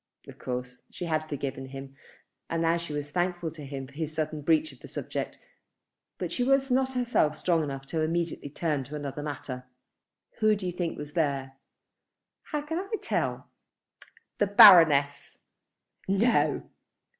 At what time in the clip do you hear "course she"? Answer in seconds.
0.39-1.05